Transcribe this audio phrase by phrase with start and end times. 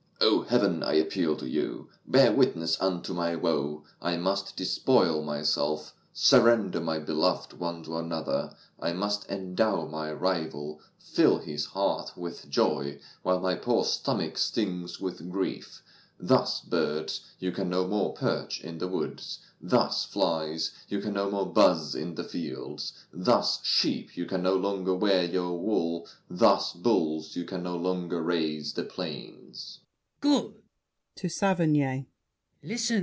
[0.23, 1.89] O Heaven, I appeal to you!
[2.05, 3.83] Bear witness Unto my woe.
[4.01, 8.55] I must despoil myself, Surrender my beloved one to another.
[8.79, 14.99] I must endow my rival, fill his heart With joy, while my poor stomach stings
[14.99, 15.81] with grief.
[16.19, 21.31] Thus, birds, you can no more perch in the woods; Thus, flies, you can no
[21.31, 26.73] more buzz in the fields; Thus, sheep, you can no longer wear your wool; Thus,
[26.73, 29.79] bulls, you can no longer raze the plains."